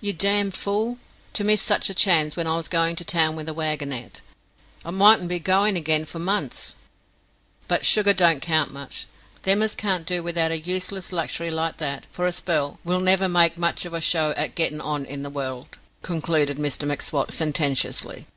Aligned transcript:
"You 0.00 0.12
damned 0.12 0.54
fool, 0.54 0.98
to 1.32 1.42
miss 1.42 1.60
such 1.60 1.90
a 1.90 1.92
chance 1.92 2.36
wen 2.36 2.46
I 2.46 2.56
was 2.56 2.68
goin' 2.68 2.94
to 2.94 3.04
town 3.04 3.34
with 3.34 3.46
the 3.46 3.52
wagonette! 3.52 4.22
I 4.84 4.92
mightn't 4.92 5.28
be 5.28 5.40
groin' 5.40 5.70
in 5.70 5.76
again 5.76 6.04
for 6.04 6.20
munce 6.20 6.24
[months]. 6.24 6.74
But 7.66 7.84
sugar 7.84 8.12
don't 8.14 8.38
count 8.40 8.72
much. 8.72 9.08
Them 9.42 9.62
as 9.62 9.74
can't 9.74 10.06
do 10.06 10.22
without 10.22 10.52
a 10.52 10.60
useless 10.60 11.10
luxury 11.10 11.50
like 11.50 11.78
that 11.78 12.06
for 12.12 12.26
a 12.26 12.30
spell 12.30 12.78
will 12.84 13.00
never 13.00 13.28
make 13.28 13.58
much 13.58 13.84
of 13.84 13.92
a 13.92 14.00
show 14.00 14.30
at 14.36 14.54
gettin' 14.54 14.80
on 14.80 15.04
in 15.04 15.24
the 15.24 15.30
wu 15.30 15.40
r 15.40 15.46
r 15.48 15.54
r 15.54 15.64
1d," 15.64 15.68
concluded 16.00 16.58
Mr 16.58 16.86
M'Swat, 16.86 17.32
sententiously. 17.32 18.28